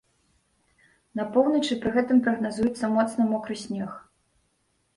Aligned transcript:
На 1.19 1.25
поўначы 1.35 1.77
пры 1.85 1.91
гэтым 1.99 2.23
прагназуецца 2.29 2.85
моцны 2.97 3.29
мокры 3.31 3.61
снег. 3.69 3.89